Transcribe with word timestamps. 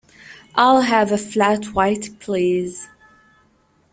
I'll 0.55 0.81
have 0.81 1.11
a 1.11 1.15
flat 1.19 1.75
white 1.75 2.17
please. 2.19 2.89